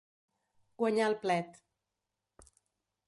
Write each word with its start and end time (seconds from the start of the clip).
Guanyar 0.83 1.09
el 1.11 1.17
plet. 1.25 1.61